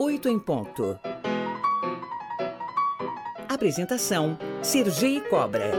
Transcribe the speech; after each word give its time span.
8 0.00 0.28
em 0.28 0.38
ponto. 0.38 0.96
Apresentação: 3.48 4.38
Sergi 4.62 5.20
Cobra. 5.28 5.72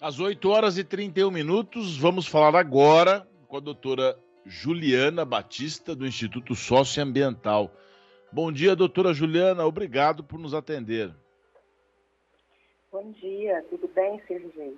Às 0.00 0.20
8 0.20 0.48
horas 0.48 0.78
e 0.78 0.84
31 0.84 1.32
minutos, 1.32 1.98
vamos 1.98 2.28
falar 2.28 2.56
agora 2.56 3.28
com 3.48 3.56
a 3.56 3.60
doutora 3.60 4.16
Juliana 4.46 5.24
Batista, 5.24 5.96
do 5.96 6.06
Instituto 6.06 6.54
Socioambiental. 6.54 7.72
Bom 8.30 8.52
dia, 8.52 8.76
doutora 8.76 9.12
Juliana, 9.12 9.66
obrigado 9.66 10.22
por 10.22 10.38
nos 10.38 10.54
atender. 10.54 11.12
Bom 12.92 13.10
dia, 13.10 13.64
tudo 13.68 13.88
bem, 13.88 14.22
Sergi? 14.28 14.76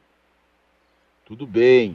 Tudo 1.26 1.46
bem. 1.46 1.94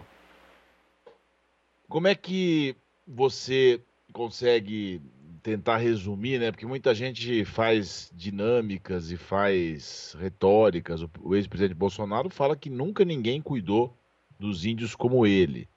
Como 1.90 2.08
é 2.08 2.14
que 2.14 2.76
você 3.08 3.82
consegue 4.14 5.02
tentar 5.46 5.78
resumir, 5.78 6.40
né? 6.40 6.52
Porque 6.52 6.66
muita 6.66 6.96
gente 6.96 7.46
faz 7.46 8.12
dinâmicas 8.12 9.12
e 9.12 9.16
faz 9.16 10.18
retóricas. 10.20 11.06
O 11.22 11.36
ex-presidente 11.36 11.78
Bolsonaro 11.78 12.32
fala 12.32 12.56
que 12.56 12.68
nunca 12.68 13.06
ninguém 13.06 13.40
cuidou 13.40 13.96
dos 14.40 14.66
índios 14.66 14.96
como 14.96 15.24
ele. 15.24 15.70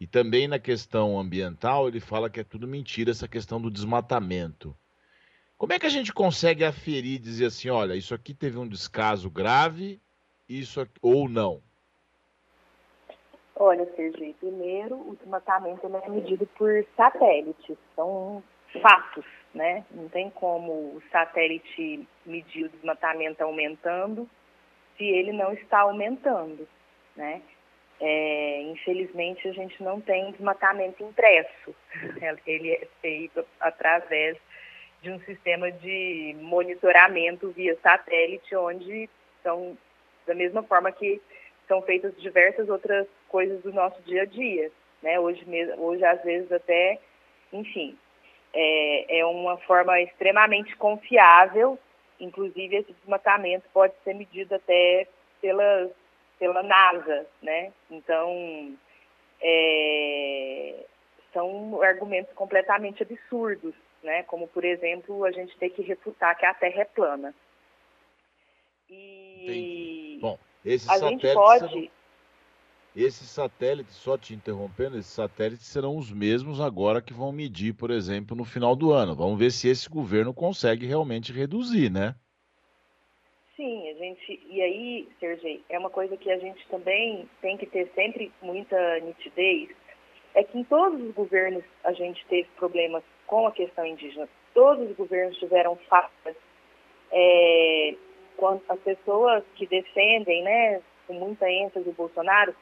E 0.00 0.06
também 0.08 0.48
na 0.48 0.58
questão 0.58 1.16
ambiental, 1.16 1.86
ele 1.86 2.00
fala 2.00 2.28
que 2.28 2.40
é 2.40 2.44
tudo 2.44 2.66
mentira 2.66 3.12
essa 3.12 3.28
questão 3.28 3.60
do 3.60 3.70
desmatamento. 3.70 4.76
Como 5.56 5.72
é 5.72 5.78
que 5.78 5.86
a 5.86 5.90
gente 5.90 6.12
consegue 6.12 6.64
aferir 6.64 7.20
dizer 7.20 7.46
assim, 7.46 7.68
olha, 7.68 7.94
isso 7.94 8.16
aqui 8.16 8.34
teve 8.34 8.58
um 8.58 8.66
descaso 8.66 9.30
grave, 9.30 10.00
isso 10.48 10.80
aqui, 10.80 10.98
ou 11.00 11.28
não? 11.28 11.62
Olha, 13.54 13.88
Sergi, 13.94 14.34
primeiro, 14.40 14.96
o 14.96 15.14
desmatamento 15.14 15.86
é 15.86 16.08
medido 16.08 16.44
por 16.58 16.84
satélite. 16.96 17.78
São 17.94 18.42
fatos, 18.80 19.24
né? 19.54 19.84
Não 19.90 20.08
tem 20.08 20.30
como 20.30 20.72
o 20.72 21.02
satélite 21.10 22.06
medir 22.24 22.66
o 22.66 22.68
desmatamento 22.68 23.42
aumentando 23.42 24.28
se 24.96 25.04
ele 25.04 25.32
não 25.32 25.52
está 25.52 25.80
aumentando, 25.80 26.68
né? 27.16 27.42
É, 28.00 28.62
infelizmente, 28.62 29.48
a 29.48 29.52
gente 29.52 29.82
não 29.82 30.00
tem 30.00 30.32
desmatamento 30.32 31.02
impresso. 31.02 31.74
Ele 32.46 32.72
é 32.72 32.88
feito 33.00 33.44
através 33.60 34.36
de 35.00 35.10
um 35.10 35.20
sistema 35.20 35.70
de 35.70 36.34
monitoramento 36.40 37.50
via 37.50 37.78
satélite, 37.82 38.54
onde 38.56 39.08
são, 39.42 39.76
da 40.26 40.34
mesma 40.34 40.62
forma 40.62 40.90
que 40.90 41.20
são 41.68 41.82
feitas 41.82 42.14
diversas 42.20 42.68
outras 42.68 43.06
coisas 43.28 43.62
do 43.62 43.72
nosso 43.72 44.00
dia 44.02 44.22
a 44.22 44.26
dia. 44.26 44.70
Né? 45.02 45.20
Hoje, 45.20 45.44
mesmo, 45.48 45.80
hoje 45.82 46.04
às 46.04 46.22
vezes, 46.22 46.50
até, 46.50 46.98
enfim, 47.52 47.96
é, 48.54 49.18
é 49.18 49.26
uma 49.26 49.56
forma 49.58 50.00
extremamente 50.00 50.76
confiável, 50.76 51.78
inclusive 52.20 52.76
esse 52.76 52.92
desmatamento 52.92 53.68
pode 53.72 53.92
ser 54.04 54.14
medido 54.14 54.54
até 54.54 55.08
pela, 55.40 55.90
pela 56.38 56.62
NASA, 56.62 57.26
né? 57.42 57.72
Então, 57.90 58.74
é, 59.42 60.84
são 61.32 61.82
argumentos 61.82 62.32
completamente 62.34 63.02
absurdos, 63.02 63.74
né? 64.02 64.22
Como, 64.22 64.46
por 64.46 64.64
exemplo, 64.64 65.24
a 65.24 65.32
gente 65.32 65.56
ter 65.58 65.70
que 65.70 65.82
refutar 65.82 66.38
que 66.38 66.46
a 66.46 66.54
Terra 66.54 66.82
é 66.82 66.84
plana. 66.84 67.34
E 68.88 69.42
Entendi. 69.42 70.18
Bom, 70.20 70.38
esses 70.64 70.88
a 70.88 70.98
gente 70.98 71.32
pode... 71.34 71.90
Esses 72.96 73.28
satélites, 73.28 73.96
só 73.96 74.16
te 74.16 74.34
interrompendo, 74.34 74.96
esses 74.96 75.12
satélites 75.12 75.66
serão 75.66 75.96
os 75.96 76.12
mesmos 76.12 76.60
agora 76.60 77.02
que 77.02 77.12
vão 77.12 77.32
medir, 77.32 77.74
por 77.74 77.90
exemplo, 77.90 78.36
no 78.36 78.44
final 78.44 78.76
do 78.76 78.92
ano. 78.92 79.16
Vamos 79.16 79.36
ver 79.36 79.50
se 79.50 79.68
esse 79.68 79.90
governo 79.90 80.32
consegue 80.32 80.86
realmente 80.86 81.32
reduzir, 81.32 81.90
né? 81.90 82.14
Sim, 83.56 83.90
a 83.90 83.94
gente. 83.94 84.40
E 84.48 84.62
aí, 84.62 85.08
Sergei, 85.18 85.64
é 85.68 85.76
uma 85.76 85.90
coisa 85.90 86.16
que 86.16 86.30
a 86.30 86.38
gente 86.38 86.64
também 86.68 87.28
tem 87.40 87.56
que 87.56 87.66
ter 87.66 87.90
sempre 87.96 88.32
muita 88.40 89.00
nitidez. 89.00 89.70
É 90.34 90.44
que 90.44 90.58
em 90.58 90.64
todos 90.64 91.00
os 91.00 91.14
governos 91.14 91.64
a 91.82 91.92
gente 91.92 92.24
teve 92.26 92.48
problemas 92.56 93.02
com 93.26 93.46
a 93.46 93.52
questão 93.52 93.84
indígena. 93.84 94.28
Todos 94.52 94.88
os 94.88 94.96
governos 94.96 95.36
tiveram 95.38 95.76
falhas. 95.88 96.36
É, 97.10 97.94
as 98.68 98.80
pessoas 98.80 99.42
que 99.56 99.66
defendem, 99.66 100.42
né, 100.42 100.80
com 101.06 101.14
muita 101.14 101.48
ênfase 101.48 101.88
o 101.88 101.92
Bolsonaro, 101.92 102.54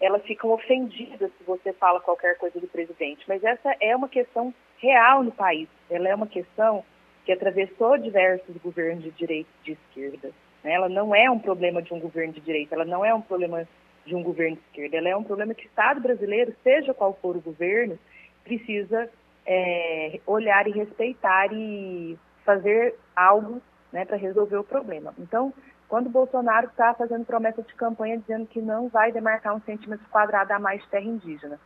elas 0.00 0.22
ficam 0.22 0.50
ofendidas 0.50 1.30
se 1.36 1.44
você 1.44 1.72
fala 1.74 2.00
qualquer 2.00 2.38
coisa 2.38 2.58
do 2.58 2.66
presidente. 2.66 3.24
Mas 3.28 3.44
essa 3.44 3.76
é 3.80 3.94
uma 3.94 4.08
questão 4.08 4.54
real 4.78 5.22
no 5.22 5.30
país. 5.30 5.68
Ela 5.90 6.08
é 6.08 6.14
uma 6.14 6.26
questão 6.26 6.82
que 7.24 7.32
atravessou 7.32 7.98
diversos 7.98 8.56
governos 8.56 9.04
de 9.04 9.10
direita 9.10 9.50
e 9.60 9.64
de 9.64 9.72
esquerda. 9.72 10.30
Né? 10.64 10.72
Ela 10.72 10.88
não 10.88 11.14
é 11.14 11.30
um 11.30 11.38
problema 11.38 11.82
de 11.82 11.92
um 11.92 12.00
governo 12.00 12.32
de 12.32 12.40
direita, 12.40 12.74
ela 12.74 12.84
não 12.84 13.04
é 13.04 13.14
um 13.14 13.20
problema 13.20 13.68
de 14.06 14.14
um 14.14 14.22
governo 14.22 14.56
de 14.56 14.62
esquerda, 14.62 14.96
ela 14.96 15.08
é 15.10 15.16
um 15.16 15.22
problema 15.22 15.54
que 15.54 15.66
o 15.66 15.68
Estado 15.68 16.00
brasileiro, 16.00 16.54
seja 16.62 16.94
qual 16.94 17.12
for 17.20 17.36
o 17.36 17.40
governo, 17.40 17.98
precisa 18.42 19.10
é, 19.46 20.18
olhar 20.26 20.66
e 20.66 20.72
respeitar 20.72 21.52
e 21.52 22.18
fazer 22.44 22.94
algo 23.14 23.60
né, 23.92 24.04
para 24.04 24.16
resolver 24.16 24.56
o 24.56 24.64
problema. 24.64 25.14
Então, 25.18 25.52
quando 25.90 26.08
Bolsonaro 26.08 26.68
está 26.68 26.94
fazendo 26.94 27.24
promessa 27.24 27.62
de 27.62 27.74
campanha 27.74 28.16
dizendo 28.16 28.46
que 28.46 28.62
não 28.62 28.88
vai 28.88 29.10
demarcar 29.10 29.56
um 29.56 29.60
centímetro 29.62 30.06
quadrado 30.08 30.52
a 30.52 30.58
mais 30.58 30.80
de 30.80 30.88
terra 30.88 31.04
indígena, 31.04 31.58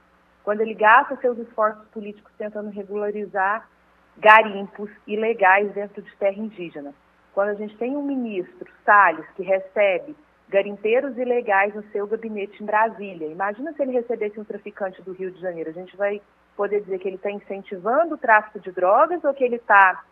quando 0.43 0.63
ele 0.63 0.73
gasta 0.73 1.15
seus 1.17 1.37
esforços 1.39 1.87
políticos 1.89 2.33
tentando 2.39 2.71
regularizar 2.71 3.69
garimpos 4.17 4.91
ilegais 5.07 5.71
dentro 5.75 6.01
de 6.01 6.17
terra 6.17 6.39
indígena, 6.39 6.95
quando 7.35 7.51
a 7.51 7.55
gente 7.55 7.77
tem 7.77 7.95
um 7.95 8.03
ministro, 8.03 8.67
Salles, 8.83 9.27
que 9.37 9.43
recebe 9.43 10.17
garimpeiros 10.49 11.19
ilegais 11.19 11.75
no 11.75 11.83
seu 11.91 12.07
gabinete 12.07 12.63
em 12.63 12.67
Brasília, 12.67 13.29
imagina 13.29 13.75
se 13.75 13.83
ele 13.83 13.93
recebesse 13.93 14.41
um 14.41 14.45
traficante 14.45 15.03
do 15.03 15.13
Rio 15.13 15.31
de 15.33 15.41
Janeiro, 15.41 15.69
a 15.69 15.75
gente 15.75 15.95
vai 15.99 16.23
poder 16.57 16.81
dizer 16.81 16.99
que 16.99 17.09
ele 17.09 17.17
está 17.17 17.31
incentivando 17.31 18.15
o 18.15 18.19
tráfico 18.19 18.59
de 18.59 18.73
drogas 18.73 19.23
ou 19.23 19.35
que 19.35 19.45
ele 19.45 19.57
está 19.57 20.03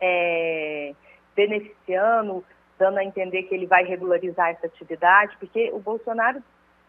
é, 0.00 0.94
beneficiando 1.36 2.44
dando 2.78 2.98
a 2.98 3.04
entender 3.04 3.44
que 3.44 3.54
ele 3.54 3.66
vai 3.66 3.84
regularizar 3.84 4.50
essa 4.50 4.66
atividade, 4.66 5.36
porque 5.38 5.70
o 5.72 5.78
Bolsonaro 5.78 6.42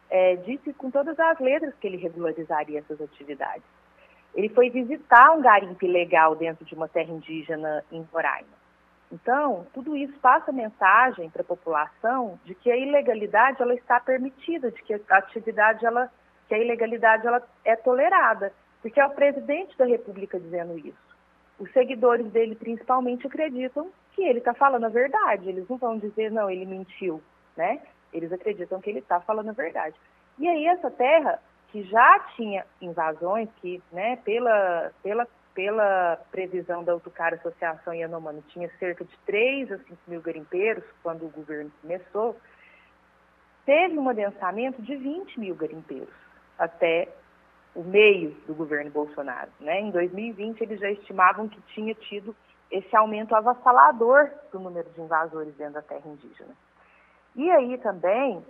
é, 0.09 0.35
disse 0.37 0.73
com 0.73 0.89
todas 0.89 1.19
as 1.19 1.39
letras 1.39 1.73
que 1.75 1.87
ele 1.87 1.97
regularizaria 1.97 2.79
essas 2.79 3.01
atividades. 3.01 3.63
Ele 4.35 4.49
foi 4.49 4.69
visitar 4.69 5.31
um 5.31 5.41
garimpo 5.41 5.83
ilegal 5.85 6.35
dentro 6.35 6.63
de 6.63 6.75
uma 6.75 6.87
terra 6.87 7.11
indígena 7.11 7.83
em 7.91 8.01
Roraima. 8.11 8.57
Então, 9.11 9.65
tudo 9.73 9.95
isso 9.95 10.13
passa 10.19 10.51
mensagem 10.51 11.29
para 11.29 11.41
a 11.41 11.45
população 11.45 12.37
de 12.43 12.53
que 12.53 12.69
a 12.69 12.75
ilegalidade 12.75 13.61
ela 13.61 13.73
está 13.73 13.99
permitida, 13.99 14.69
de 14.69 14.81
que 14.83 14.93
a 14.93 15.17
atividade 15.17 15.85
ela, 15.85 16.11
que 16.47 16.53
a 16.53 16.59
ilegalidade 16.59 17.25
ela 17.25 17.41
é 17.63 17.75
tolerada, 17.77 18.51
porque 18.81 18.99
é 18.99 19.05
o 19.05 19.11
presidente 19.11 19.77
da 19.77 19.85
República 19.85 20.39
dizendo 20.39 20.77
isso. 20.77 21.06
Os 21.59 21.71
seguidores 21.71 22.27
dele 22.31 22.55
principalmente 22.55 23.25
acreditam 23.25 23.89
que 24.13 24.23
ele 24.23 24.39
está 24.39 24.53
falando 24.53 24.85
a 24.85 24.89
verdade. 24.89 25.49
Eles 25.49 25.67
não 25.67 25.77
vão 25.77 25.97
dizer, 25.97 26.31
não, 26.31 26.49
ele 26.49 26.65
mentiu, 26.65 27.21
né? 27.55 27.81
Eles 28.13 28.31
acreditam 28.31 28.79
que 28.79 28.89
ele 28.89 28.99
está 28.99 29.19
falando 29.21 29.49
a 29.49 29.53
verdade. 29.53 29.95
E 30.39 30.47
aí 30.47 30.65
essa 30.67 30.89
terra, 30.91 31.39
que 31.69 31.83
já 31.83 32.19
tinha 32.35 32.65
invasões, 32.81 33.49
que, 33.61 33.81
né, 33.91 34.17
pela, 34.17 34.91
pela, 35.01 35.27
pela 35.53 36.19
previsão 36.31 36.83
da 36.83 36.93
Autocar 36.93 37.33
Associação 37.33 37.93
Yanomami, 37.93 38.43
tinha 38.49 38.69
cerca 38.79 39.03
de 39.03 39.17
3 39.25 39.71
a 39.71 39.77
5 39.77 39.97
mil 40.07 40.21
garimpeiros 40.21 40.83
quando 41.01 41.25
o 41.25 41.29
governo 41.29 41.71
começou, 41.81 42.37
teve 43.65 43.97
um 43.97 44.07
adensamento 44.07 44.81
de 44.81 44.95
20 44.95 45.39
mil 45.39 45.55
garimpeiros 45.55 46.13
até 46.57 47.09
o 47.77 47.83
meio 47.83 48.31
do 48.47 48.55
governo 48.55 48.89
Bolsonaro. 48.89 49.51
Né? 49.59 49.81
Em 49.81 49.91
2020, 49.91 50.61
eles 50.61 50.79
já 50.79 50.89
estimavam 50.89 51.47
que 51.47 51.61
tinha 51.73 51.93
tido 51.93 52.35
esse 52.71 52.93
aumento 52.95 53.35
avassalador 53.35 54.29
do 54.51 54.59
número 54.59 54.89
de 54.89 54.99
invasores 54.99 55.53
dentro 55.55 55.75
da 55.75 55.81
terra 55.83 56.01
indígena. 56.05 56.55
E 57.35 57.49
aí 57.51 57.77
também, 57.77 58.43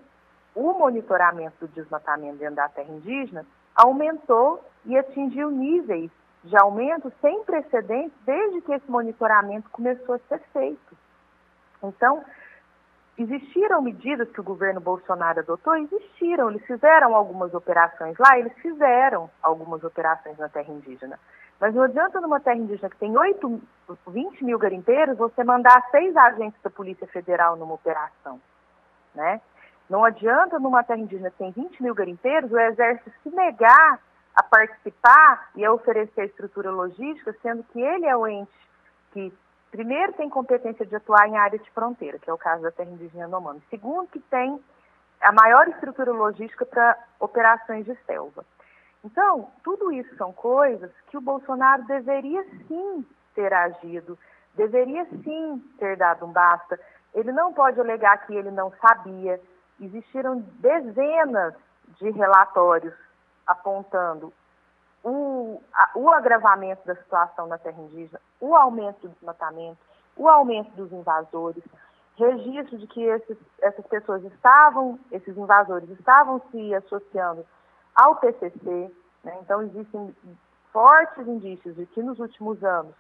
o 0.55 0.71
monitoramento 0.71 1.55
do 1.59 1.67
desmatamento 1.73 2.37
dentro 2.37 2.55
da 2.55 2.69
terra 2.69 2.89
indígena 2.89 3.45
aumentou 3.75 4.63
e 4.85 4.97
atingiu 4.97 5.51
níveis 5.51 6.09
de 6.45 6.55
aumento 6.55 7.11
sem 7.19 7.43
precedentes 7.43 8.17
desde 8.25 8.61
que 8.61 8.71
esse 8.71 8.89
monitoramento 8.89 9.69
começou 9.71 10.15
a 10.15 10.19
ser 10.29 10.39
feito. 10.53 10.97
Então, 11.83 12.23
existiram 13.17 13.81
medidas 13.81 14.29
que 14.31 14.39
o 14.39 14.43
governo 14.43 14.79
Bolsonaro 14.79 15.39
adotou? 15.39 15.75
Existiram. 15.75 16.49
Eles 16.49 16.65
fizeram 16.65 17.15
algumas 17.15 17.53
operações 17.53 18.17
lá, 18.17 18.37
eles 18.37 18.53
fizeram 18.61 19.29
algumas 19.41 19.83
operações 19.83 20.37
na 20.37 20.49
terra 20.49 20.71
indígena. 20.71 21.19
Mas 21.59 21.73
não 21.73 21.83
adianta 21.83 22.21
numa 22.21 22.39
terra 22.39 22.57
indígena 22.57 22.89
que 22.89 22.97
tem 22.97 23.17
8, 23.17 23.61
20 24.07 24.45
mil 24.45 24.59
garimpeiros, 24.59 25.17
você 25.17 25.43
mandar 25.43 25.87
seis 25.89 26.15
agentes 26.15 26.61
da 26.61 26.69
Polícia 26.69 27.07
Federal 27.07 27.55
numa 27.55 27.73
operação, 27.73 28.39
né? 29.15 29.41
Não 29.89 30.03
adianta 30.03 30.59
numa 30.59 30.83
terra 30.83 30.99
indígena 30.99 31.31
que 31.31 31.37
tem 31.37 31.51
20 31.51 31.81
mil 31.81 31.95
garimpeiros, 31.95 32.51
o 32.51 32.59
Exército 32.59 33.11
se 33.23 33.29
negar 33.35 33.99
a 34.35 34.43
participar 34.43 35.49
e 35.55 35.65
a 35.65 35.73
oferecer 35.73 36.25
estrutura 36.25 36.69
logística, 36.69 37.35
sendo 37.41 37.63
que 37.63 37.81
ele 37.81 38.05
é 38.05 38.15
o 38.15 38.27
ente 38.27 38.51
que, 39.11 39.33
primeiro, 39.71 40.13
tem 40.13 40.29
competência 40.29 40.85
de 40.85 40.95
atuar 40.95 41.27
em 41.27 41.37
área 41.37 41.59
de 41.59 41.69
fronteira, 41.71 42.19
que 42.19 42.29
é 42.29 42.33
o 42.33 42.37
caso 42.37 42.63
da 42.63 42.71
terra 42.71 42.89
indígena 42.89 43.23
Yanomami. 43.23 43.61
Segundo, 43.69 44.07
que 44.07 44.19
tem 44.19 44.59
a 45.21 45.31
maior 45.31 45.67
estrutura 45.67 46.11
logística 46.11 46.65
para 46.65 46.97
operações 47.19 47.85
de 47.85 47.95
selva. 48.05 48.45
Então, 49.03 49.49
tudo 49.63 49.91
isso 49.91 50.15
são 50.15 50.33
coisas 50.33 50.91
que 51.07 51.17
o 51.17 51.21
Bolsonaro 51.21 51.83
deveria 51.85 52.43
sim 52.67 53.05
ter 53.33 53.53
agido, 53.53 54.17
deveria 54.55 55.05
sim 55.23 55.63
ter 55.77 55.95
dado 55.95 56.25
um 56.25 56.31
basta. 56.31 56.79
Ele 57.13 57.31
não 57.31 57.53
pode 57.53 57.79
alegar 57.79 58.25
que 58.25 58.33
ele 58.33 58.51
não 58.51 58.71
sabia. 58.81 59.39
Existiram 59.79 60.43
dezenas 60.59 61.53
de 61.99 62.09
relatórios 62.09 62.93
apontando 63.45 64.33
o, 65.07 65.61
a, 65.73 65.91
o 65.95 66.09
agravamento 66.09 66.85
da 66.85 66.93
situação 66.95 67.47
na 67.47 67.57
terra 67.57 67.81
indígena, 67.81 68.19
o 68.41 68.53
aumento 68.53 69.07
do 69.07 69.13
desmatamento, 69.13 69.77
o 70.17 70.27
aumento 70.27 70.69
dos 70.71 70.91
invasores, 70.91 71.63
registro 72.17 72.77
de 72.77 72.87
que 72.87 73.01
esses, 73.03 73.37
essas 73.61 73.85
pessoas 73.87 74.21
estavam, 74.25 74.99
esses 75.09 75.37
invasores 75.37 75.89
estavam 75.91 76.41
se 76.51 76.75
associando 76.75 77.45
ao 77.95 78.17
PCC. 78.17 78.91
Né? 79.23 79.37
Então, 79.41 79.61
existem 79.61 80.13
fortes 80.73 81.25
indícios 81.25 81.75
de 81.77 81.85
que 81.85 82.03
nos 82.03 82.19
últimos 82.19 82.61
anos 82.61 82.93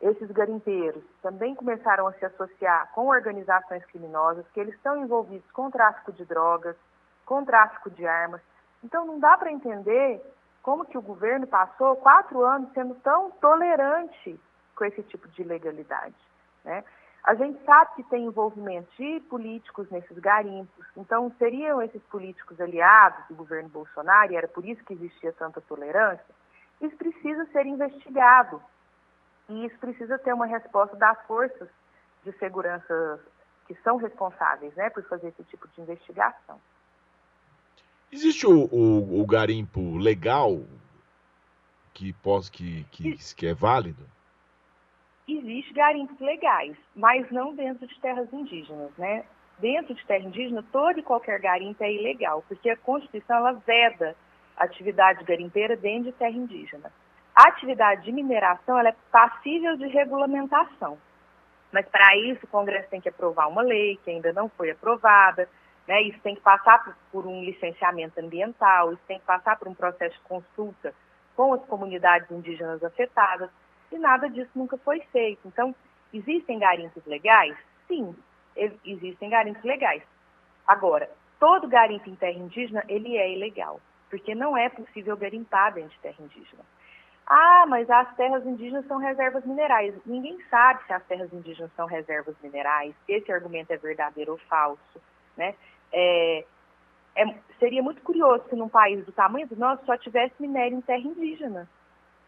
esses 0.00 0.30
garimpeiros 0.30 1.04
também 1.20 1.54
começaram 1.54 2.06
a 2.06 2.12
se 2.14 2.24
associar 2.24 2.90
com 2.94 3.08
organizações 3.08 3.84
criminosas, 3.84 4.46
que 4.54 4.60
eles 4.60 4.74
estão 4.76 4.96
envolvidos 4.96 5.50
com 5.50 5.70
tráfico 5.70 6.10
de 6.12 6.24
drogas, 6.24 6.74
com 7.26 7.44
tráfico 7.44 7.90
de 7.90 8.06
armas. 8.06 8.40
Então, 8.82 9.04
não 9.04 9.18
dá 9.18 9.36
para 9.36 9.52
entender 9.52 10.22
como 10.62 10.84
que 10.84 10.98
o 10.98 11.02
governo 11.02 11.46
passou 11.46 11.96
quatro 11.96 12.44
anos 12.44 12.72
sendo 12.72 12.94
tão 12.96 13.30
tolerante 13.32 14.38
com 14.74 14.84
esse 14.84 15.02
tipo 15.04 15.28
de 15.28 15.42
ilegalidade. 15.42 16.14
Né? 16.64 16.84
A 17.24 17.34
gente 17.34 17.62
sabe 17.64 17.96
que 17.96 18.02
tem 18.04 18.24
envolvimento 18.24 18.90
de 18.96 19.20
políticos 19.28 19.90
nesses 19.90 20.18
garimpos, 20.18 20.86
então 20.96 21.30
seriam 21.38 21.82
esses 21.82 22.02
políticos 22.04 22.60
aliados 22.60 23.26
do 23.28 23.34
governo 23.34 23.68
Bolsonaro, 23.68 24.32
e 24.32 24.36
era 24.36 24.48
por 24.48 24.64
isso 24.64 24.82
que 24.84 24.94
existia 24.94 25.32
tanta 25.34 25.60
tolerância. 25.60 26.34
Isso 26.80 26.96
precisa 26.96 27.44
ser 27.46 27.66
investigado. 27.66 28.62
E 29.48 29.66
isso 29.66 29.78
precisa 29.78 30.18
ter 30.18 30.32
uma 30.32 30.46
resposta 30.46 30.96
das 30.96 31.20
forças 31.26 31.68
de 32.24 32.32
segurança 32.38 33.20
que 33.66 33.74
são 33.82 33.96
responsáveis 33.96 34.74
né, 34.74 34.88
por 34.90 35.02
fazer 35.04 35.28
esse 35.28 35.44
tipo 35.44 35.68
de 35.68 35.80
investigação. 35.82 36.58
Existe 38.12 38.46
o, 38.46 38.64
o, 38.72 39.20
o 39.20 39.26
garimpo 39.26 39.96
legal 39.96 40.60
que, 41.94 42.12
pode, 42.14 42.50
que, 42.50 42.84
que, 42.90 43.16
que 43.34 43.46
é 43.46 43.54
válido? 43.54 44.04
Existe 45.28 45.72
garimpos 45.72 46.18
legais, 46.18 46.76
mas 46.94 47.30
não 47.30 47.54
dentro 47.54 47.86
de 47.86 48.00
terras 48.00 48.32
indígenas, 48.32 48.90
né? 48.98 49.24
Dentro 49.58 49.94
de 49.94 50.04
terra 50.06 50.24
indígena, 50.24 50.64
todo 50.72 50.98
e 50.98 51.02
qualquer 51.02 51.38
garimpo 51.38 51.84
é 51.84 51.92
ilegal, 51.92 52.42
porque 52.48 52.70
a 52.70 52.76
Constituição 52.76 53.36
ela 53.36 53.52
veda 53.52 54.16
a 54.56 54.64
atividade 54.64 55.22
garimpeira 55.22 55.76
dentro 55.76 56.04
de 56.04 56.12
terra 56.12 56.36
indígena. 56.36 56.92
A 57.34 57.48
atividade 57.48 58.04
de 58.04 58.12
mineração 58.12 58.78
ela 58.78 58.88
é 58.88 58.96
passível 59.12 59.76
de 59.76 59.86
regulamentação, 59.86 60.98
mas 61.70 61.86
para 61.86 62.16
isso 62.16 62.44
o 62.44 62.48
Congresso 62.48 62.90
tem 62.90 63.00
que 63.00 63.08
aprovar 63.08 63.46
uma 63.46 63.62
lei 63.62 63.98
que 64.02 64.10
ainda 64.10 64.32
não 64.32 64.48
foi 64.48 64.70
aprovada, 64.70 65.48
né? 65.86 66.02
Isso 66.02 66.18
tem 66.20 66.34
que 66.34 66.40
passar 66.40 66.82
por, 66.84 66.94
por 67.12 67.26
um 67.26 67.42
licenciamento 67.42 68.18
ambiental, 68.20 68.92
isso 68.92 69.02
tem 69.06 69.18
que 69.18 69.24
passar 69.24 69.58
por 69.58 69.68
um 69.68 69.74
processo 69.74 70.16
de 70.16 70.22
consulta 70.22 70.94
com 71.36 71.54
as 71.54 71.64
comunidades 71.66 72.30
indígenas 72.30 72.82
afetadas, 72.84 73.50
e 73.90 73.98
nada 73.98 74.28
disso 74.28 74.50
nunca 74.54 74.76
foi 74.78 75.00
feito. 75.12 75.40
Então, 75.46 75.74
existem 76.12 76.58
garimpos 76.58 77.04
legais? 77.06 77.56
Sim, 77.88 78.14
existem 78.84 79.30
garimpos 79.30 79.62
legais. 79.64 80.02
Agora, 80.66 81.10
todo 81.38 81.66
garimpo 81.66 82.08
em 82.08 82.14
terra 82.14 82.38
indígena, 82.38 82.84
ele 82.88 83.16
é 83.16 83.32
ilegal, 83.32 83.80
porque 84.08 84.34
não 84.34 84.56
é 84.56 84.68
possível 84.68 85.16
garimpar 85.16 85.72
dentro 85.72 85.90
de 85.90 85.98
terra 86.00 86.16
indígena. 86.20 86.62
Ah, 87.26 87.64
mas 87.68 87.88
as 87.88 88.12
terras 88.16 88.44
indígenas 88.44 88.86
são 88.86 88.98
reservas 88.98 89.44
minerais. 89.44 89.94
Ninguém 90.04 90.36
sabe 90.50 90.84
se 90.84 90.92
as 90.92 91.04
terras 91.06 91.32
indígenas 91.32 91.70
são 91.76 91.86
reservas 91.86 92.34
minerais, 92.42 92.94
se 93.06 93.12
esse 93.12 93.32
argumento 93.32 93.70
é 93.70 93.76
verdadeiro 93.76 94.32
ou 94.32 94.38
falso, 94.38 95.00
né? 95.36 95.54
É, 95.92 96.44
é, 97.16 97.34
seria 97.58 97.82
muito 97.82 98.02
curioso 98.02 98.44
se 98.48 98.56
num 98.56 98.68
país 98.68 99.04
do 99.04 99.12
tamanho 99.12 99.46
do 99.46 99.56
nosso 99.56 99.84
só 99.84 99.96
tivesse 99.96 100.34
minério 100.38 100.76
em 100.76 100.80
terra 100.80 101.00
indígena, 101.00 101.68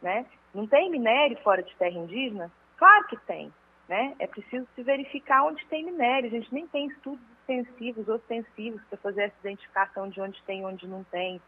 né? 0.00 0.26
Não 0.54 0.66
tem 0.66 0.90
minério 0.90 1.36
fora 1.42 1.62
de 1.62 1.74
terra 1.76 1.96
indígena? 1.98 2.50
Claro 2.76 3.06
que 3.06 3.16
tem, 3.18 3.52
né? 3.88 4.14
É 4.18 4.26
preciso 4.26 4.66
se 4.74 4.82
verificar 4.82 5.44
onde 5.44 5.64
tem 5.66 5.84
minério. 5.84 6.28
A 6.28 6.32
gente 6.32 6.52
nem 6.52 6.66
tem 6.66 6.86
estudos 6.88 7.24
extensivos, 7.40 8.08
ostensivos 8.08 8.82
para 8.88 8.98
fazer 8.98 9.22
essa 9.22 9.36
identificação 9.40 10.08
de 10.08 10.20
onde 10.20 10.42
tem 10.42 10.60
e 10.60 10.64
onde 10.64 10.86
não 10.86 11.04
tem. 11.04 11.40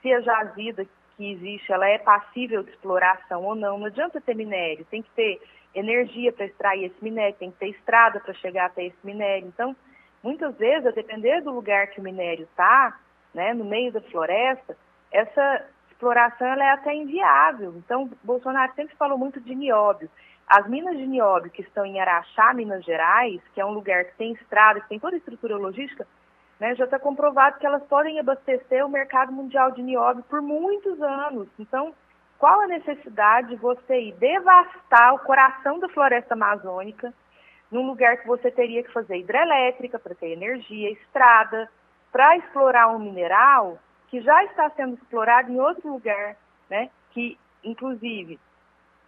Se 0.00 0.12
a 0.12 0.20
jazida 0.20 0.86
que 1.16 1.32
existe, 1.32 1.72
ela 1.72 1.88
é 1.88 1.98
passível 1.98 2.62
de 2.62 2.70
exploração 2.70 3.44
ou 3.44 3.54
não. 3.54 3.78
Não 3.78 3.86
adianta 3.86 4.20
ter 4.20 4.34
minério, 4.34 4.86
tem 4.90 5.02
que 5.02 5.10
ter 5.10 5.42
energia 5.74 6.32
para 6.32 6.46
extrair 6.46 6.84
esse 6.84 7.04
minério, 7.04 7.36
tem 7.38 7.50
que 7.50 7.58
ter 7.58 7.68
estrada 7.68 8.20
para 8.20 8.32
chegar 8.34 8.66
até 8.66 8.86
esse 8.86 8.98
minério. 9.04 9.48
Então, 9.48 9.76
Muitas 10.22 10.56
vezes, 10.56 10.86
a 10.86 10.90
depender 10.90 11.40
do 11.42 11.52
lugar 11.52 11.88
que 11.88 12.00
o 12.00 12.02
minério 12.02 12.44
está, 12.44 12.98
né, 13.32 13.54
no 13.54 13.64
meio 13.64 13.92
da 13.92 14.00
floresta, 14.00 14.76
essa 15.12 15.64
exploração 15.90 16.46
ela 16.46 16.64
é 16.64 16.70
até 16.70 16.94
inviável. 16.94 17.74
Então, 17.76 18.10
Bolsonaro 18.22 18.72
sempre 18.74 18.96
falou 18.96 19.18
muito 19.18 19.40
de 19.40 19.54
nióbio. 19.54 20.10
As 20.46 20.66
minas 20.68 20.96
de 20.96 21.06
nióbio 21.06 21.50
que 21.50 21.62
estão 21.62 21.84
em 21.84 22.00
Araxá, 22.00 22.54
Minas 22.54 22.84
Gerais, 22.84 23.40
que 23.54 23.60
é 23.60 23.66
um 23.66 23.72
lugar 23.72 24.04
que 24.04 24.16
tem 24.16 24.32
estrada, 24.32 24.80
que 24.80 24.88
tem 24.88 24.98
toda 24.98 25.14
a 25.14 25.18
estrutura 25.18 25.56
logística, 25.56 26.06
né, 26.58 26.74
já 26.74 26.84
está 26.84 26.98
comprovado 26.98 27.58
que 27.58 27.66
elas 27.66 27.82
podem 27.84 28.18
abastecer 28.18 28.84
o 28.84 28.88
mercado 28.88 29.30
mundial 29.32 29.70
de 29.70 29.82
nióbio 29.82 30.24
por 30.24 30.40
muitos 30.42 31.00
anos. 31.00 31.48
Então, 31.58 31.94
qual 32.38 32.60
a 32.60 32.66
necessidade 32.66 33.48
de 33.48 33.56
você 33.56 34.00
ir 34.00 34.14
devastar 34.14 35.14
o 35.14 35.18
coração 35.20 35.78
da 35.78 35.88
floresta 35.88 36.34
amazônica, 36.34 37.12
num 37.70 37.86
lugar 37.86 38.18
que 38.18 38.26
você 38.26 38.50
teria 38.50 38.82
que 38.82 38.92
fazer 38.92 39.18
hidrelétrica 39.18 39.98
para 39.98 40.14
ter 40.14 40.30
energia, 40.30 40.90
estrada, 40.90 41.70
para 42.10 42.36
explorar 42.38 42.88
um 42.88 42.98
mineral 42.98 43.78
que 44.08 44.20
já 44.20 44.44
está 44.44 44.70
sendo 44.70 44.94
explorado 44.94 45.52
em 45.52 45.60
outro 45.60 45.92
lugar, 45.92 46.36
né? 46.70 46.90
Que, 47.10 47.38
inclusive, 47.62 48.40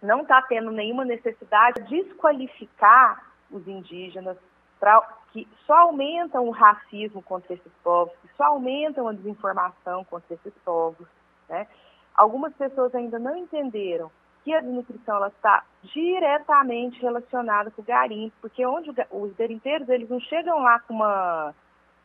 não 0.01 0.21
está 0.21 0.41
tendo 0.43 0.71
nenhuma 0.71 1.03
necessidade 1.03 1.81
de 1.83 2.03
desqualificar 2.03 3.25
os 3.49 3.67
indígenas, 3.67 4.37
pra, 4.79 5.01
que 5.31 5.47
só 5.65 5.73
aumentam 5.73 6.47
o 6.47 6.51
racismo 6.51 7.21
contra 7.21 7.53
esses 7.53 7.71
povos, 7.83 8.13
que 8.21 8.29
só 8.35 8.45
aumentam 8.45 9.07
a 9.07 9.13
desinformação 9.13 10.03
contra 10.05 10.33
esses 10.35 10.53
povos. 10.63 11.07
Né? 11.49 11.67
Algumas 12.15 12.53
pessoas 12.53 12.93
ainda 12.93 13.19
não 13.19 13.35
entenderam 13.35 14.11
que 14.43 14.53
a 14.53 14.59
desnutrição 14.59 15.17
ela 15.17 15.27
está 15.27 15.63
diretamente 15.83 17.01
relacionada 17.01 17.71
com 17.71 17.81
o 17.81 17.85
garimpo, 17.85 18.35
porque 18.41 18.65
onde 18.65 18.91
os 19.11 19.33
garimpeiros 19.35 19.87
eles 19.89 20.09
não 20.09 20.19
chegam 20.19 20.59
lá 20.59 20.79
com 20.79 20.93
uma 20.95 21.53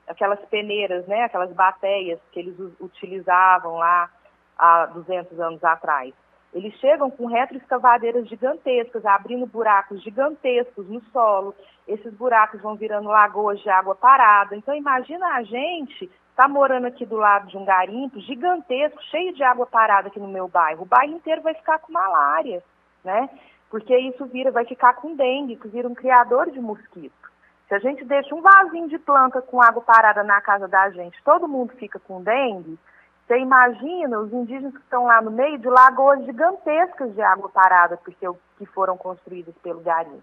aquelas 0.07 0.40
peneiras, 0.47 1.05
né, 1.07 1.25
aquelas 1.25 1.52
bateias 1.52 2.21
que 2.31 2.38
eles 2.38 2.55
utilizavam 2.78 3.76
lá 3.76 4.09
há 4.57 4.87
200 4.87 5.40
anos 5.40 5.64
atrás. 5.64 6.14
Eles 6.57 6.73
chegam 6.79 7.11
com 7.11 7.27
retroescavadeiras 7.27 8.27
gigantescas, 8.27 9.05
abrindo 9.05 9.45
buracos 9.45 10.03
gigantescos 10.03 10.89
no 10.89 11.03
solo. 11.13 11.55
Esses 11.87 12.15
buracos 12.15 12.63
vão 12.63 12.75
virando 12.75 13.11
lagoas 13.11 13.61
de 13.61 13.69
água 13.69 13.95
parada. 13.95 14.57
Então 14.57 14.75
imagina 14.75 15.35
a 15.35 15.43
gente 15.43 16.11
está 16.31 16.49
morando 16.49 16.87
aqui 16.87 17.05
do 17.05 17.17
lado 17.17 17.47
de 17.49 17.59
um 17.59 17.65
garimpo 17.67 18.19
gigantesco, 18.21 19.03
cheio 19.11 19.35
de 19.35 19.43
água 19.43 19.67
parada 19.67 20.09
aqui 20.09 20.19
no 20.19 20.29
meu 20.29 20.49
bairro. 20.49 20.85
O 20.85 20.87
bairro 20.87 21.13
inteiro 21.13 21.43
vai 21.43 21.53
ficar 21.53 21.79
com 21.79 21.93
malária, 21.93 22.65
né? 23.05 23.29
Porque 23.69 23.95
isso 23.95 24.25
vira, 24.25 24.51
vai 24.51 24.65
ficar 24.65 24.95
com 24.95 25.15
dengue, 25.15 25.57
que 25.57 25.69
vira 25.69 25.87
um 25.87 25.95
criador 25.95 26.51
de 26.51 26.59
mosquito. 26.59 27.31
Se 27.69 27.75
a 27.75 27.79
gente 27.81 28.03
deixa 28.03 28.35
um 28.35 28.41
vasinho 28.41 28.89
de 28.89 28.99
planta 28.99 29.43
com 29.43 29.61
água 29.61 29.83
parada 29.83 30.25
na 30.25 30.41
casa 30.41 30.67
da 30.67 30.89
gente, 30.89 31.23
todo 31.23 31.47
mundo 31.47 31.75
fica 31.75 31.99
com 31.99 32.23
dengue. 32.23 32.79
Você 33.26 33.38
imagina 33.38 34.21
os 34.21 34.33
indígenas 34.33 34.73
que 34.73 34.83
estão 34.83 35.04
lá 35.04 35.21
no 35.21 35.33
meio 35.33 35.59
de 35.59 35.68
lagoas 35.68 36.25
gigantescas 36.25 37.12
de 37.12 37.21
água 37.21 37.49
parada, 37.49 37.97
porque 37.97 38.25
que 38.56 38.66
foram 38.66 38.97
construídas 38.97 39.54
pelo 39.59 39.80
garimpo. 39.80 40.23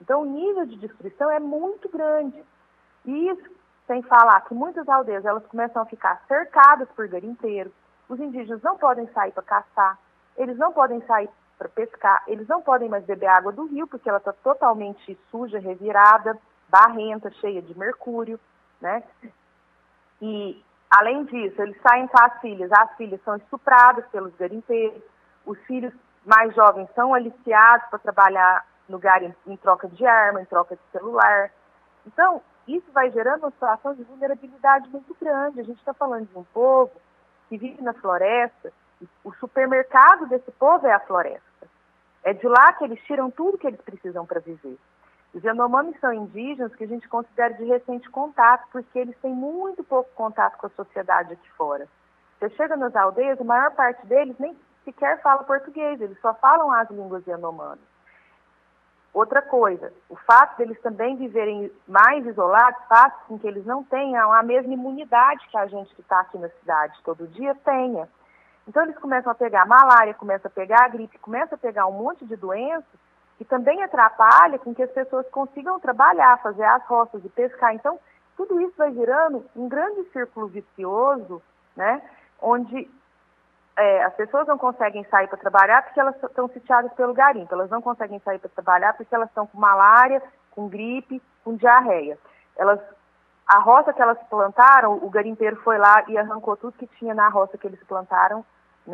Então, 0.00 0.22
o 0.22 0.26
nível 0.26 0.66
de 0.66 0.76
destruição 0.76 1.30
é 1.30 1.40
muito 1.40 1.88
grande. 1.88 2.44
E 3.06 3.28
isso 3.30 3.50
sem 3.86 4.02
falar 4.02 4.40
que 4.42 4.52
muitas 4.52 4.86
aldeias 4.88 5.24
elas 5.24 5.46
começam 5.46 5.80
a 5.80 5.86
ficar 5.86 6.22
cercadas 6.26 6.88
por 6.90 7.08
garimpeiros. 7.08 7.72
Os 8.08 8.20
indígenas 8.20 8.62
não 8.62 8.76
podem 8.76 9.06
sair 9.12 9.32
para 9.32 9.42
caçar, 9.42 9.98
eles 10.36 10.58
não 10.58 10.72
podem 10.72 11.00
sair 11.06 11.30
para 11.56 11.68
pescar, 11.68 12.22
eles 12.26 12.46
não 12.46 12.60
podem 12.60 12.88
mais 12.88 13.04
beber 13.04 13.28
água 13.28 13.52
do 13.52 13.64
rio 13.66 13.86
porque 13.86 14.08
ela 14.08 14.18
está 14.18 14.32
totalmente 14.32 15.18
suja, 15.30 15.58
revirada, 15.58 16.38
barrenta, 16.68 17.30
cheia 17.30 17.62
de 17.62 17.76
mercúrio, 17.78 18.38
né? 18.80 19.02
E 20.20 20.62
Além 20.98 21.24
disso, 21.24 21.60
eles 21.60 21.76
saem 21.86 22.06
com 22.06 22.18
as 22.18 22.40
filhas, 22.40 22.72
as 22.72 22.96
filhas 22.96 23.20
são 23.22 23.36
estupradas 23.36 24.06
pelos 24.06 24.34
garimpeiros, 24.36 25.02
os 25.44 25.58
filhos 25.66 25.92
mais 26.24 26.54
jovens 26.54 26.88
são 26.94 27.12
aliciados 27.12 27.86
para 27.90 27.98
trabalhar 27.98 28.66
no 28.88 28.98
garimpo 28.98 29.36
em 29.46 29.58
troca 29.58 29.88
de 29.88 30.06
arma, 30.06 30.40
em 30.40 30.46
troca 30.46 30.74
de 30.74 30.82
celular. 30.90 31.50
Então, 32.06 32.40
isso 32.66 32.90
vai 32.92 33.10
gerando 33.10 33.40
uma 33.40 33.50
situação 33.50 33.94
de 33.94 34.04
vulnerabilidade 34.04 34.88
muito 34.88 35.14
grande. 35.20 35.60
A 35.60 35.64
gente 35.64 35.78
está 35.78 35.92
falando 35.92 36.28
de 36.28 36.38
um 36.38 36.44
povo 36.44 36.92
que 37.50 37.58
vive 37.58 37.82
na 37.82 37.92
floresta, 37.92 38.72
o 39.22 39.34
supermercado 39.34 40.26
desse 40.26 40.50
povo 40.52 40.86
é 40.86 40.92
a 40.92 41.00
floresta. 41.00 41.68
É 42.24 42.32
de 42.32 42.48
lá 42.48 42.72
que 42.72 42.84
eles 42.84 42.98
tiram 43.04 43.30
tudo 43.30 43.58
que 43.58 43.66
eles 43.66 43.82
precisam 43.82 44.24
para 44.24 44.40
viver. 44.40 44.78
Os 45.36 45.44
Yanomamis 45.44 46.00
são 46.00 46.14
indígenas 46.14 46.74
que 46.76 46.84
a 46.84 46.86
gente 46.86 47.06
considera 47.10 47.52
de 47.52 47.64
recente 47.64 48.08
contato, 48.08 48.66
porque 48.72 48.98
eles 48.98 49.14
têm 49.18 49.34
muito 49.34 49.84
pouco 49.84 50.08
contato 50.14 50.56
com 50.56 50.66
a 50.66 50.70
sociedade 50.70 51.34
aqui 51.34 51.50
fora. 51.58 51.86
Você 52.38 52.48
chega 52.56 52.74
nas 52.74 52.96
aldeias, 52.96 53.38
a 53.38 53.44
maior 53.44 53.70
parte 53.72 54.06
deles 54.06 54.34
nem 54.38 54.56
sequer 54.82 55.20
fala 55.20 55.44
português, 55.44 56.00
eles 56.00 56.18
só 56.22 56.32
falam 56.32 56.72
as 56.72 56.88
línguas 56.88 57.26
Yanomamis. 57.26 57.84
Outra 59.12 59.42
coisa, 59.42 59.92
o 60.08 60.16
fato 60.16 60.56
deles 60.56 60.80
também 60.80 61.16
viverem 61.16 61.70
mais 61.86 62.24
isolados 62.24 62.82
faz 62.88 63.12
com 63.28 63.38
que 63.38 63.46
eles 63.46 63.66
não 63.66 63.84
tenham 63.84 64.32
a 64.32 64.42
mesma 64.42 64.72
imunidade 64.72 65.46
que 65.50 65.58
a 65.58 65.66
gente 65.66 65.94
que 65.94 66.00
está 66.00 66.20
aqui 66.20 66.38
na 66.38 66.48
cidade 66.48 66.98
todo 67.04 67.28
dia 67.28 67.54
tenha. 67.56 68.08
Então 68.66 68.84
eles 68.84 68.96
começam 68.96 69.30
a 69.30 69.34
pegar 69.34 69.66
malária, 69.66 70.14
começam 70.14 70.50
a 70.50 70.54
pegar 70.54 70.88
gripe, 70.88 71.18
começam 71.18 71.56
a 71.56 71.58
pegar 71.58 71.86
um 71.86 71.92
monte 71.92 72.24
de 72.24 72.36
doenças 72.36 73.05
que 73.38 73.44
também 73.44 73.82
atrapalha 73.82 74.58
com 74.58 74.74
que 74.74 74.82
as 74.82 74.90
pessoas 74.90 75.28
consigam 75.30 75.78
trabalhar, 75.78 76.40
fazer 76.42 76.64
as 76.64 76.84
roças 76.86 77.24
e 77.24 77.28
pescar. 77.28 77.74
Então, 77.74 77.98
tudo 78.36 78.60
isso 78.60 78.74
vai 78.76 78.90
virando 78.90 79.44
um 79.54 79.68
grande 79.68 80.04
círculo 80.10 80.46
vicioso, 80.46 81.42
né? 81.76 82.02
Onde 82.40 82.88
é, 83.76 84.04
as 84.04 84.14
pessoas 84.14 84.46
não 84.46 84.56
conseguem 84.56 85.04
sair 85.04 85.28
para 85.28 85.38
trabalhar 85.38 85.82
porque 85.82 86.00
elas 86.00 86.16
estão 86.22 86.48
sitiadas 86.48 86.92
pelo 86.94 87.12
garimpo. 87.12 87.54
Elas 87.54 87.70
não 87.70 87.82
conseguem 87.82 88.18
sair 88.20 88.38
para 88.38 88.50
trabalhar 88.50 88.94
porque 88.94 89.14
elas 89.14 89.28
estão 89.28 89.46
com 89.46 89.58
malária, 89.58 90.22
com 90.50 90.68
gripe, 90.68 91.22
com 91.44 91.56
diarreia. 91.56 92.18
Elas, 92.56 92.80
a 93.46 93.58
roça 93.58 93.92
que 93.92 94.00
elas 94.00 94.18
plantaram, 94.30 94.94
o 94.94 95.10
garimpeiro 95.10 95.56
foi 95.56 95.76
lá 95.76 96.04
e 96.08 96.16
arrancou 96.16 96.56
tudo 96.56 96.78
que 96.78 96.86
tinha 96.98 97.14
na 97.14 97.28
roça 97.28 97.58
que 97.58 97.66
eles 97.66 97.82
plantaram 97.84 98.44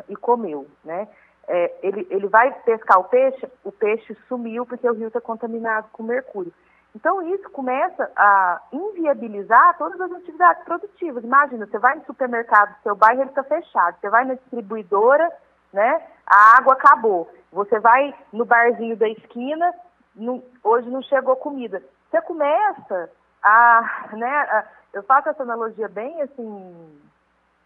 e 0.09 0.17
comeu, 0.17 0.67
né? 0.85 1.07
É, 1.49 1.75
ele, 1.83 2.07
ele 2.11 2.29
vai 2.29 2.53
pescar 2.61 3.01
o 3.01 3.05
peixe, 3.05 3.51
o 3.65 3.73
peixe 3.73 4.17
sumiu 4.29 4.65
porque 4.65 4.89
o 4.89 4.95
rio 4.95 5.09
está 5.09 5.21
contaminado 5.21 5.89
com 5.93 6.03
mercúrio. 6.03 6.53
Então, 6.95 7.23
isso 7.23 7.49
começa 7.51 8.11
a 8.15 8.61
inviabilizar 8.71 9.77
todas 9.79 9.99
as 10.01 10.13
atividades 10.13 10.63
produtivas. 10.65 11.25
Imagina, 11.25 11.67
você 11.67 11.79
vai 11.79 11.97
no 11.97 12.05
supermercado, 12.05 12.77
seu 12.83 12.95
bairro 12.95 13.23
está 13.25 13.43
fechado, 13.43 13.97
você 13.99 14.11
vai 14.11 14.25
na 14.25 14.35
distribuidora, 14.35 15.31
né, 15.73 16.03
a 16.27 16.59
água 16.59 16.75
acabou. 16.75 17.31
Você 17.51 17.79
vai 17.81 18.15
no 18.33 18.45
barzinho 18.45 18.97
da 18.97 19.09
esquina, 19.09 19.75
não, 20.15 20.43
hoje 20.63 20.89
não 20.91 21.03
chegou 21.03 21.35
comida. 21.37 21.83
Você 22.11 22.21
começa 22.23 23.11
a, 23.43 24.09
né, 24.13 24.29
a, 24.29 24.67
eu 24.93 25.03
faço 25.05 25.31
essa 25.31 25.43
analogia 25.43 25.89
bem 25.89 26.21
assim, 26.21 27.01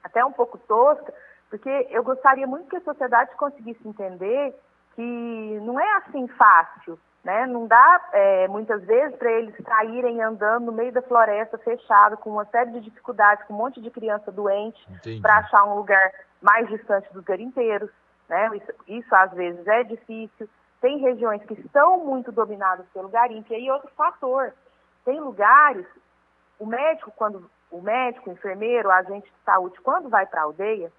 até 0.04 0.24
um 0.24 0.32
pouco 0.32 0.56
tosca, 0.56 1.12
porque 1.50 1.88
eu 1.90 2.02
gostaria 2.02 2.46
muito 2.46 2.68
que 2.68 2.76
a 2.76 2.80
sociedade 2.80 3.34
conseguisse 3.36 3.86
entender 3.86 4.54
que 4.94 5.60
não 5.62 5.78
é 5.78 5.96
assim 5.98 6.26
fácil, 6.28 6.98
né? 7.22 7.46
Não 7.46 7.66
dá 7.66 8.08
é, 8.12 8.48
muitas 8.48 8.84
vezes 8.84 9.16
para 9.16 9.30
eles 9.30 9.54
saírem 9.64 10.22
andando 10.22 10.66
no 10.66 10.72
meio 10.72 10.92
da 10.92 11.02
floresta 11.02 11.58
fechado 11.58 12.16
com 12.16 12.30
uma 12.30 12.44
série 12.46 12.70
de 12.72 12.80
dificuldades, 12.80 13.44
com 13.46 13.54
um 13.54 13.58
monte 13.58 13.80
de 13.80 13.90
criança 13.90 14.32
doente, 14.32 14.80
para 15.20 15.38
achar 15.38 15.64
um 15.64 15.74
lugar 15.74 16.12
mais 16.40 16.68
distante 16.68 17.12
dos 17.12 17.24
garimpeiros, 17.24 17.90
né? 18.28 18.50
Isso, 18.56 18.72
isso 18.88 19.14
às 19.14 19.32
vezes 19.32 19.66
é 19.66 19.84
difícil. 19.84 20.48
Tem 20.80 20.98
regiões 20.98 21.42
que 21.44 21.54
estão 21.54 22.04
muito 22.04 22.30
dominadas 22.32 22.86
pelo 22.92 23.08
garimpo. 23.08 23.52
E 23.52 23.56
aí 23.56 23.70
outro 23.70 23.90
fator, 23.96 24.52
tem 25.04 25.20
lugares, 25.20 25.86
o 26.58 26.66
médico 26.66 27.12
quando 27.16 27.50
o 27.70 27.80
médico, 27.80 28.30
o 28.30 28.32
enfermeiro, 28.32 28.88
o 28.88 28.92
agente 28.92 29.26
de 29.26 29.44
saúde, 29.44 29.80
quando 29.80 30.08
vai 30.08 30.26
para 30.26 30.40
a 30.40 30.44
aldeia, 30.44 30.92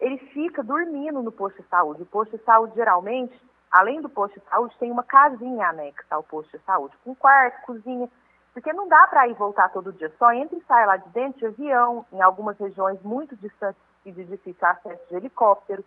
ele 0.00 0.18
fica 0.18 0.62
dormindo 0.62 1.22
no 1.22 1.32
posto 1.32 1.62
de 1.62 1.68
saúde. 1.68 2.02
O 2.02 2.06
posto 2.06 2.36
de 2.36 2.44
saúde, 2.44 2.74
geralmente, 2.74 3.34
além 3.70 4.00
do 4.00 4.08
posto 4.08 4.38
de 4.38 4.46
saúde, 4.46 4.76
tem 4.78 4.90
uma 4.90 5.02
casinha 5.02 5.68
anexa 5.68 6.04
ao 6.10 6.22
posto 6.22 6.56
de 6.56 6.64
saúde, 6.64 6.94
com 7.04 7.14
quarto, 7.14 7.64
cozinha, 7.66 8.08
porque 8.52 8.72
não 8.72 8.86
dá 8.86 9.06
para 9.08 9.26
ir 9.28 9.34
voltar 9.34 9.68
todo 9.70 9.92
dia, 9.92 10.12
só 10.18 10.32
entra 10.32 10.56
e 10.56 10.62
sai 10.62 10.86
lá 10.86 10.96
de 10.96 11.08
dentro 11.08 11.40
de 11.40 11.46
avião, 11.46 12.06
em 12.12 12.20
algumas 12.20 12.56
regiões 12.58 13.02
muito 13.02 13.34
distantes 13.36 13.80
e 14.06 14.12
de 14.12 14.24
difícil 14.24 14.66
acesso 14.66 15.02
de 15.08 15.16
helicóptero. 15.16 15.84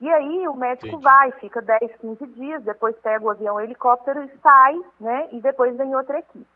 E 0.00 0.10
aí 0.10 0.48
o 0.48 0.54
médico 0.54 0.86
Entendi. 0.86 1.04
vai, 1.04 1.30
fica 1.32 1.60
10, 1.60 1.96
15 2.00 2.26
dias, 2.28 2.64
depois 2.64 2.96
pega 2.96 3.24
o 3.24 3.30
avião 3.30 3.56
o 3.56 3.60
helicóptero 3.60 4.24
e 4.24 4.38
sai, 4.38 4.80
né? 4.98 5.28
E 5.32 5.40
depois 5.40 5.76
vem 5.76 5.94
outra 5.94 6.18
equipe. 6.18 6.46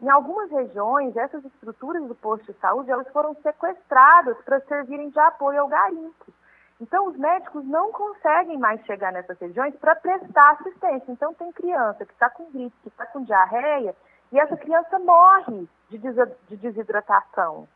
Em 0.00 0.08
algumas 0.08 0.50
regiões, 0.50 1.14
essas 1.16 1.44
estruturas 1.44 2.06
do 2.06 2.14
posto 2.14 2.50
de 2.50 2.58
saúde 2.58 2.90
elas 2.90 3.08
foram 3.08 3.34
sequestradas 3.42 4.36
para 4.44 4.60
servirem 4.60 5.10
de 5.10 5.18
apoio 5.18 5.60
ao 5.60 5.68
garimpo. 5.68 6.32
Então, 6.80 7.06
os 7.08 7.16
médicos 7.16 7.62
não 7.66 7.92
conseguem 7.92 8.58
mais 8.58 8.80
chegar 8.86 9.12
nessas 9.12 9.38
regiões 9.38 9.76
para 9.76 9.94
prestar 9.96 10.52
assistência. 10.52 11.12
Então, 11.12 11.34
tem 11.34 11.52
criança 11.52 12.06
que 12.06 12.12
está 12.12 12.30
com 12.30 12.50
gripe, 12.50 12.74
que 12.82 12.88
está 12.88 13.04
com 13.06 13.22
diarreia, 13.22 13.94
e 14.32 14.38
essa 14.38 14.56
criança 14.56 14.98
morre 14.98 15.68
de, 15.90 15.98
de 15.98 16.56
desidratação 16.56 17.68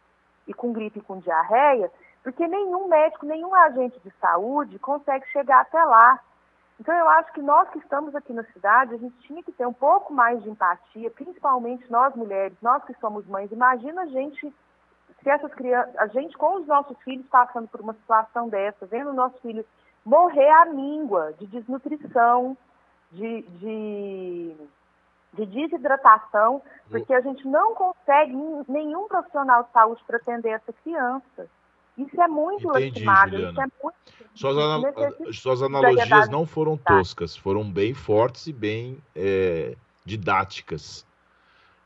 e 0.47 0.55
com 0.55 0.73
gripe 0.73 1.01
e 1.01 1.03
com 1.03 1.19
diarreia, 1.19 1.91
porque 2.23 2.47
nenhum 2.49 2.89
médico, 2.89 3.27
nenhum 3.27 3.55
agente 3.55 4.01
de 4.01 4.11
saúde 4.19 4.79
consegue 4.79 5.27
chegar 5.27 5.61
até 5.61 5.83
lá. 5.85 6.21
Então, 6.81 6.95
eu 6.95 7.09
acho 7.09 7.33
que 7.33 7.41
nós 7.41 7.69
que 7.71 7.79
estamos 7.79 8.15
aqui 8.15 8.33
na 8.33 8.45
cidade, 8.45 8.95
a 8.95 8.99
gente 8.99 9.17
tinha 9.21 9.43
que 9.43 9.53
ter 9.53 9.67
um 9.67 9.73
pouco 9.73 10.13
mais 10.13 10.43
de 10.43 10.51
empatia, 10.51 11.11
principalmente 11.11 11.91
nós 11.91 12.15
mulheres, 12.15 12.57
nós 12.61 12.83
que 12.85 12.95
somos 12.95 13.27
mães. 13.27 13.53
Imagina 13.53 14.03
a 14.03 14.07
gente, 14.07 14.53
se 15.23 15.31
essas 15.31 15.55
crianças, 15.55 15.97
a 15.97 16.07
gente 16.09 16.37
com 16.37 16.57
os 16.57 16.67
nossos 16.67 16.99
filhos 17.03 17.27
passando 17.29 17.69
por 17.69 17.81
uma 17.81 17.95
situação 17.95 18.49
dessa, 18.49 18.87
vendo 18.87 19.11
o 19.11 19.15
nosso 19.15 19.39
filho 19.41 19.65
morrer 20.05 20.51
à 20.51 20.67
míngua 20.67 21.33
de 21.39 21.47
desnutrição, 21.47 22.57
de, 23.13 23.43
de, 23.43 24.57
de 25.35 25.47
desidratação, 25.47 26.61
porque 26.91 27.15
a 27.15 27.21
gente 27.21 27.47
não 27.47 27.75
consegue 27.75 28.35
nenhum 28.69 29.07
profissional 29.07 29.63
de 29.63 29.71
saúde 29.71 30.03
para 30.05 30.17
atender 30.17 30.51
essa 30.51 30.73
criança. 30.73 31.49
Isso 31.97 32.21
é 32.21 32.29
muito 32.29 32.69
Entendi, 32.71 33.05
lastimável, 33.05 33.51
isso 33.51 33.61
é 33.61 33.67
muito... 33.83 33.97
Suas, 34.35 34.59
anal 34.59 34.83
suas 35.33 35.63
analogias 35.63 36.29
não 36.29 36.45
foram 36.45 36.77
toscas, 36.77 37.37
foram 37.37 37.71
bem 37.71 37.95
fortes 37.95 38.49
e 38.49 38.53
bem 38.53 38.99
é, 39.15 39.77
didáticas. 40.05 41.07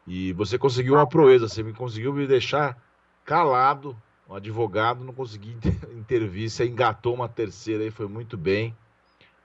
E 0.07 0.33
você 0.33 0.59
conseguiu 0.59 0.95
uma 0.95 1.07
proeza, 1.07 1.47
você 1.47 1.63
me 1.63 1.75
conseguiu 1.75 2.15
me 2.15 2.27
deixar 2.27 2.79
calado, 3.23 3.95
um 4.27 4.35
advogado, 4.35 5.05
não 5.05 5.13
consegui 5.13 5.55
intervir, 5.93 6.49
você 6.49 6.67
engatou 6.67 7.15
uma 7.15 7.29
terceira 7.29 7.85
aí, 7.85 7.91
foi 7.91 8.09
muito 8.09 8.37
bem 8.37 8.75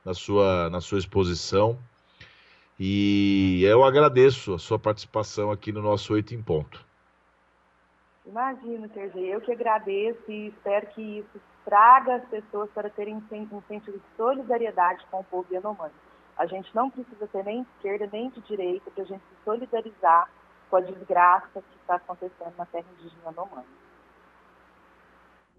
na 0.05 0.13
sua, 0.13 0.70
na 0.70 0.79
sua 0.79 1.00
exposição. 1.00 1.77
E 2.79 3.62
eu 3.65 3.84
agradeço 3.84 4.53
a 4.53 4.60
sua 4.60 4.79
participação 4.79 5.51
aqui 5.51 5.72
no 5.72 5.82
nosso 5.82 6.13
Oito 6.13 6.34
em 6.34 6.41
Ponto. 6.41 6.84
Imagino, 8.25 8.89
Sergei, 8.94 9.34
eu 9.34 9.42
que 9.42 9.51
agradeço 9.51 10.32
e 10.32 10.48
espero 10.48 10.88
que 10.88 11.20
isso 11.20 11.42
traga 11.65 12.15
as 12.15 12.25
pessoas 12.30 12.70
para 12.72 12.89
terem 12.89 13.15
um 13.18 13.62
sentido 13.68 13.98
de 13.98 14.15
solidariedade 14.15 15.06
com 15.12 15.20
o 15.20 15.24
povo 15.25 15.53
Yanomami. 15.53 15.94
A 16.38 16.46
gente 16.46 16.74
não 16.74 16.89
precisa 16.89 17.27
ter 17.27 17.44
nem 17.44 17.63
de 17.63 17.70
esquerda 17.75 18.10
nem 18.12 18.30
de 18.30 18.42
direita 18.42 18.89
para 18.92 19.03
a 19.03 19.06
gente 19.06 19.22
se 19.22 19.44
solidarizar 19.44 20.30
com 20.70 20.77
a 20.77 20.82
desgraça 20.82 21.62
que 21.62 21.77
está 21.82 21.96
acontecendo 21.96 22.53
na 22.58 22.65
terra 22.65 22.86
indígena 22.98 23.24
Yanomami. 23.25 23.83